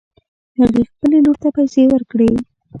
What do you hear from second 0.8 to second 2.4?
خپلې لور ته پیسې ورکړې